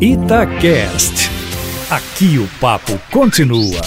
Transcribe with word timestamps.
Itacast. 0.00 1.28
Aqui 1.90 2.38
o 2.38 2.46
papo 2.60 2.92
continua. 3.10 3.80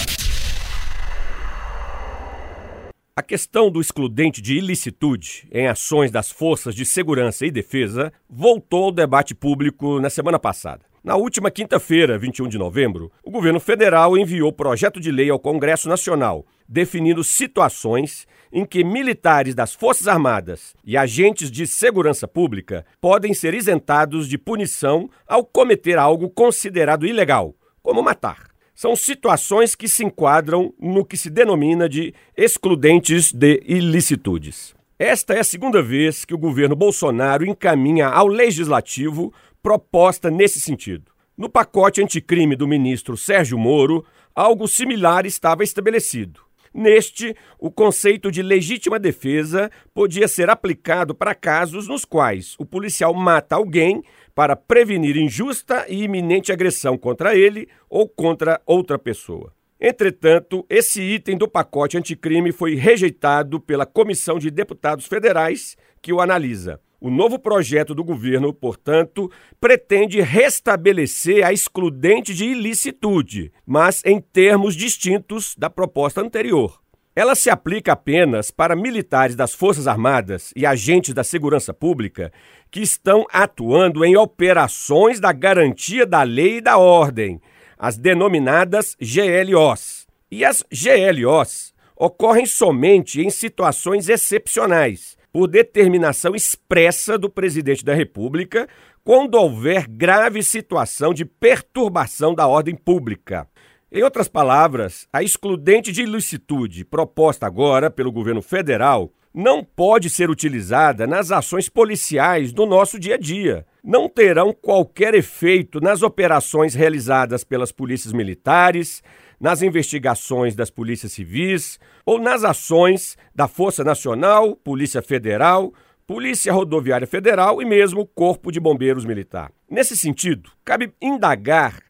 A 3.16 3.22
questão 3.22 3.70
do 3.70 3.80
excludente 3.80 4.42
de 4.42 4.58
ilicitude 4.58 5.48
em 5.50 5.68
ações 5.68 6.10
das 6.10 6.30
forças 6.30 6.74
de 6.74 6.84
segurança 6.84 7.46
e 7.46 7.50
defesa 7.50 8.12
voltou 8.28 8.84
ao 8.84 8.92
debate 8.92 9.34
público 9.34 10.00
na 10.00 10.10
semana 10.10 10.38
passada. 10.38 10.84
Na 11.02 11.16
última 11.16 11.50
quinta-feira, 11.50 12.18
21 12.18 12.46
de 12.46 12.58
novembro, 12.58 13.10
o 13.24 13.30
governo 13.30 13.58
federal 13.58 14.14
enviou 14.18 14.52
projeto 14.52 15.00
de 15.00 15.10
lei 15.10 15.30
ao 15.30 15.38
Congresso 15.38 15.88
Nacional, 15.88 16.44
definindo 16.72 17.22
situações 17.22 18.26
em 18.50 18.64
que 18.64 18.82
militares 18.82 19.54
das 19.54 19.74
Forças 19.74 20.08
Armadas 20.08 20.74
e 20.84 20.96
agentes 20.96 21.50
de 21.50 21.66
segurança 21.66 22.26
pública 22.26 22.84
podem 23.00 23.34
ser 23.34 23.54
isentados 23.54 24.28
de 24.28 24.38
punição 24.38 25.08
ao 25.26 25.44
cometer 25.44 25.98
algo 25.98 26.30
considerado 26.30 27.06
ilegal, 27.06 27.54
como 27.82 28.02
matar 28.02 28.52
são 28.74 28.96
situações 28.96 29.76
que 29.76 29.86
se 29.86 30.04
enquadram 30.04 30.74
no 30.76 31.04
que 31.04 31.16
se 31.16 31.30
denomina 31.30 31.88
de 31.88 32.12
excludentes 32.36 33.32
de 33.32 33.62
ilicitudes. 33.64 34.74
Esta 34.98 35.34
é 35.34 35.38
a 35.40 35.44
segunda 35.44 35.80
vez 35.80 36.24
que 36.24 36.34
o 36.34 36.38
governo 36.38 36.74
Bolsonaro 36.74 37.44
encaminha 37.44 38.08
ao 38.08 38.26
legislativo 38.26 39.32
proposta 39.62 40.32
nesse 40.32 40.60
sentido. 40.60 41.12
No 41.36 41.48
pacote 41.48 42.02
anticrime 42.02 42.56
do 42.56 42.66
ministro 42.66 43.16
Sérgio 43.16 43.56
Moro, 43.56 44.04
algo 44.34 44.66
similar 44.66 45.26
estava 45.26 45.62
estabelecido. 45.62 46.40
Neste, 46.74 47.36
o 47.58 47.70
conceito 47.70 48.30
de 48.30 48.42
legítima 48.42 48.98
defesa 48.98 49.70
podia 49.92 50.26
ser 50.26 50.48
aplicado 50.48 51.14
para 51.14 51.34
casos 51.34 51.86
nos 51.86 52.04
quais 52.04 52.54
o 52.58 52.64
policial 52.64 53.12
mata 53.12 53.56
alguém 53.56 54.02
para 54.34 54.56
prevenir 54.56 55.16
injusta 55.16 55.84
e 55.88 56.04
iminente 56.04 56.50
agressão 56.50 56.96
contra 56.96 57.36
ele 57.36 57.68
ou 57.90 58.08
contra 58.08 58.60
outra 58.64 58.98
pessoa. 58.98 59.52
Entretanto, 59.78 60.64
esse 60.70 61.02
item 61.02 61.36
do 61.36 61.48
pacote 61.48 61.98
anticrime 61.98 62.52
foi 62.52 62.76
rejeitado 62.76 63.60
pela 63.60 63.84
Comissão 63.84 64.38
de 64.38 64.50
Deputados 64.50 65.06
Federais, 65.06 65.76
que 66.00 66.12
o 66.12 66.20
analisa. 66.20 66.80
O 67.04 67.10
novo 67.10 67.36
projeto 67.36 67.96
do 67.96 68.04
governo, 68.04 68.54
portanto, 68.54 69.28
pretende 69.60 70.20
restabelecer 70.20 71.44
a 71.44 71.52
excludente 71.52 72.32
de 72.32 72.44
ilicitude, 72.44 73.52
mas 73.66 74.04
em 74.04 74.20
termos 74.20 74.76
distintos 74.76 75.56
da 75.58 75.68
proposta 75.68 76.20
anterior. 76.20 76.80
Ela 77.16 77.34
se 77.34 77.50
aplica 77.50 77.94
apenas 77.94 78.52
para 78.52 78.76
militares 78.76 79.34
das 79.34 79.52
Forças 79.52 79.88
Armadas 79.88 80.52
e 80.54 80.64
agentes 80.64 81.12
da 81.12 81.24
segurança 81.24 81.74
pública 81.74 82.32
que 82.70 82.80
estão 82.80 83.26
atuando 83.32 84.04
em 84.04 84.16
operações 84.16 85.18
da 85.18 85.32
garantia 85.32 86.06
da 86.06 86.22
lei 86.22 86.58
e 86.58 86.60
da 86.60 86.78
ordem, 86.78 87.40
as 87.76 87.98
denominadas 87.98 88.96
GLOs. 89.00 90.06
E 90.30 90.44
as 90.44 90.64
GLOs 90.70 91.74
ocorrem 91.96 92.46
somente 92.46 93.20
em 93.20 93.28
situações 93.28 94.08
excepcionais 94.08 95.20
por 95.32 95.48
determinação 95.48 96.34
expressa 96.34 97.16
do 97.16 97.30
presidente 97.30 97.84
da 97.84 97.94
República 97.94 98.68
quando 99.02 99.34
houver 99.34 99.88
grave 99.88 100.42
situação 100.42 101.14
de 101.14 101.24
perturbação 101.24 102.34
da 102.34 102.46
ordem 102.46 102.76
pública. 102.76 103.48
Em 103.90 104.02
outras 104.02 104.28
palavras, 104.28 105.06
a 105.12 105.22
excludente 105.22 105.90
de 105.90 106.02
ilicitude 106.02 106.84
proposta 106.84 107.46
agora 107.46 107.90
pelo 107.90 108.12
governo 108.12 108.42
federal 108.42 109.12
não 109.34 109.64
pode 109.64 110.10
ser 110.10 110.28
utilizada 110.30 111.06
nas 111.06 111.32
ações 111.32 111.68
policiais 111.68 112.52
do 112.52 112.66
nosso 112.66 112.98
dia 112.98 113.14
a 113.14 113.18
dia. 113.18 113.66
Não 113.82 114.08
terão 114.08 114.52
qualquer 114.52 115.14
efeito 115.14 115.80
nas 115.80 116.02
operações 116.02 116.74
realizadas 116.74 117.42
pelas 117.42 117.72
polícias 117.72 118.12
militares, 118.12 119.02
nas 119.42 119.60
investigações 119.60 120.54
das 120.54 120.70
polícias 120.70 121.12
civis 121.12 121.80
ou 122.06 122.20
nas 122.20 122.44
ações 122.44 123.18
da 123.34 123.48
Força 123.48 123.82
Nacional, 123.82 124.54
Polícia 124.54 125.02
Federal, 125.02 125.74
Polícia 126.06 126.52
Rodoviária 126.52 127.08
Federal 127.08 127.60
e 127.60 127.64
mesmo 127.64 128.06
Corpo 128.06 128.52
de 128.52 128.60
Bombeiros 128.60 129.04
Militar. 129.04 129.50
Nesse 129.68 129.96
sentido, 129.96 130.52
cabe 130.64 130.94
indagar 131.02 131.82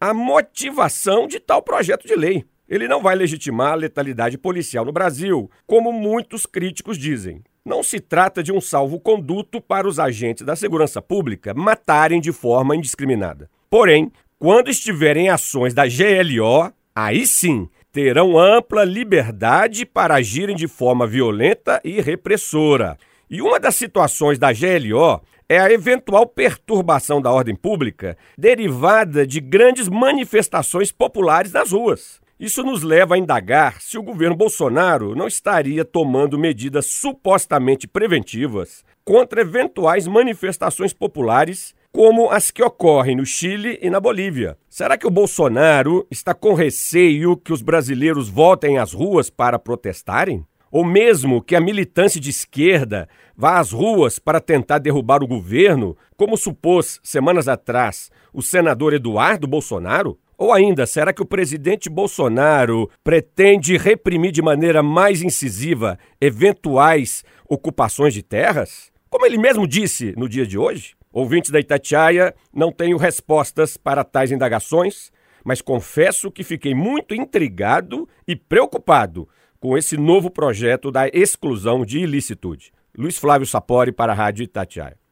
a 0.00 0.14
motivação 0.14 1.26
de 1.28 1.38
tal 1.38 1.60
projeto 1.60 2.06
de 2.06 2.16
lei. 2.16 2.42
Ele 2.66 2.88
não 2.88 3.02
vai 3.02 3.14
legitimar 3.14 3.72
a 3.72 3.76
letalidade 3.76 4.38
policial 4.38 4.86
no 4.86 4.92
Brasil, 4.92 5.50
como 5.66 5.92
muitos 5.92 6.46
críticos 6.46 6.96
dizem. 6.96 7.42
Não 7.62 7.82
se 7.82 8.00
trata 8.00 8.42
de 8.42 8.50
um 8.50 8.62
salvo-conduto 8.62 9.60
para 9.60 9.86
os 9.86 9.98
agentes 9.98 10.44
da 10.44 10.56
segurança 10.56 11.02
pública 11.02 11.52
matarem 11.52 12.20
de 12.20 12.32
forma 12.32 12.74
indiscriminada. 12.74 13.50
Porém, 13.68 14.10
quando 14.38 14.70
estiverem 14.70 15.28
ações 15.28 15.74
da 15.74 15.84
GLO, 15.84 16.72
aí 16.94 17.26
sim 17.26 17.68
terão 17.92 18.38
ampla 18.38 18.84
liberdade 18.84 19.84
para 19.84 20.16
agirem 20.16 20.56
de 20.56 20.68
forma 20.68 21.06
violenta 21.06 21.80
e 21.84 22.00
repressora. 22.00 22.96
E 23.30 23.40
uma 23.40 23.58
das 23.58 23.74
situações 23.74 24.38
da 24.38 24.52
GLO 24.52 25.20
é 25.48 25.58
a 25.58 25.70
eventual 25.72 26.26
perturbação 26.26 27.20
da 27.20 27.30
ordem 27.30 27.54
pública 27.54 28.16
derivada 28.36 29.26
de 29.26 29.40
grandes 29.40 29.88
manifestações 29.88 30.90
populares 30.90 31.52
nas 31.52 31.72
ruas. 31.72 32.20
Isso 32.38 32.62
nos 32.64 32.82
leva 32.82 33.14
a 33.14 33.18
indagar 33.18 33.80
se 33.80 33.96
o 33.96 34.02
governo 34.02 34.36
Bolsonaro 34.36 35.14
não 35.14 35.28
estaria 35.28 35.84
tomando 35.84 36.38
medidas 36.38 36.86
supostamente 36.86 37.86
preventivas 37.86 38.84
contra 39.04 39.40
eventuais 39.40 40.06
manifestações 40.06 40.92
populares 40.92 41.74
como 41.94 42.28
as 42.28 42.50
que 42.50 42.60
ocorrem 42.60 43.14
no 43.14 43.24
Chile 43.24 43.78
e 43.80 43.88
na 43.88 44.00
Bolívia. 44.00 44.58
Será 44.68 44.98
que 44.98 45.06
o 45.06 45.10
Bolsonaro 45.10 46.04
está 46.10 46.34
com 46.34 46.52
receio 46.52 47.36
que 47.36 47.52
os 47.52 47.62
brasileiros 47.62 48.28
voltem 48.28 48.78
às 48.78 48.92
ruas 48.92 49.30
para 49.30 49.60
protestarem? 49.60 50.44
Ou 50.72 50.84
mesmo 50.84 51.40
que 51.40 51.54
a 51.54 51.60
militância 51.60 52.20
de 52.20 52.30
esquerda 52.30 53.08
vá 53.36 53.60
às 53.60 53.70
ruas 53.70 54.18
para 54.18 54.40
tentar 54.40 54.78
derrubar 54.78 55.22
o 55.22 55.26
governo, 55.28 55.96
como 56.16 56.36
supôs 56.36 56.98
semanas 57.00 57.46
atrás 57.46 58.10
o 58.32 58.42
senador 58.42 58.92
Eduardo 58.92 59.46
Bolsonaro? 59.46 60.18
Ou 60.36 60.52
ainda, 60.52 60.86
será 60.86 61.12
que 61.12 61.22
o 61.22 61.26
presidente 61.26 61.88
Bolsonaro 61.88 62.90
pretende 63.04 63.76
reprimir 63.76 64.32
de 64.32 64.42
maneira 64.42 64.82
mais 64.82 65.22
incisiva 65.22 65.96
eventuais 66.20 67.22
ocupações 67.48 68.12
de 68.12 68.24
terras? 68.24 68.92
Como 69.08 69.24
ele 69.24 69.38
mesmo 69.38 69.64
disse 69.64 70.12
no 70.16 70.28
dia 70.28 70.44
de 70.44 70.58
hoje? 70.58 70.96
Ouvintes 71.14 71.52
da 71.52 71.60
Itatiaia, 71.60 72.34
não 72.52 72.72
tenho 72.72 72.96
respostas 72.96 73.76
para 73.76 74.02
tais 74.02 74.32
indagações, 74.32 75.12
mas 75.44 75.62
confesso 75.62 76.28
que 76.28 76.42
fiquei 76.42 76.74
muito 76.74 77.14
intrigado 77.14 78.08
e 78.26 78.34
preocupado 78.34 79.28
com 79.60 79.78
esse 79.78 79.96
novo 79.96 80.28
projeto 80.28 80.90
da 80.90 81.06
exclusão 81.06 81.86
de 81.86 82.00
ilicitude. 82.00 82.72
Luiz 82.98 83.16
Flávio 83.16 83.46
Sapori 83.46 83.92
para 83.92 84.10
a 84.10 84.16
Rádio 84.16 84.42
Itatiaia. 84.42 85.03